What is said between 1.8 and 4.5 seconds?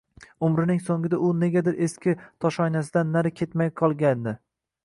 eski toshoynasidan nari ketmay qolgandi.